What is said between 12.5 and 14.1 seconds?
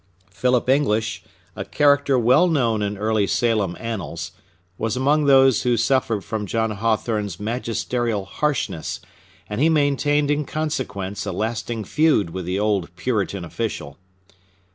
old Puritan official.